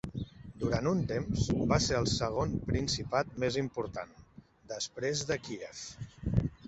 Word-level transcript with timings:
Durant 0.61 0.87
un 0.91 1.01
temps, 1.09 1.43
va 1.73 1.77
ser 1.87 1.99
el 2.03 2.09
segon 2.13 2.55
principat 2.71 3.37
més 3.45 3.59
important, 3.65 4.17
després 4.73 5.23
de 5.33 5.39
Kiev. 5.45 5.85